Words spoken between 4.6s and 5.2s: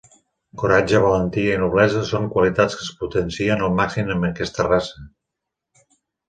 raça.